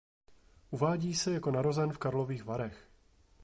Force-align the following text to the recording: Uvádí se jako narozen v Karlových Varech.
Uvádí 0.69 1.15
se 1.15 1.31
jako 1.33 1.51
narozen 1.51 1.93
v 1.93 1.97
Karlových 1.97 2.45
Varech. 2.45 2.89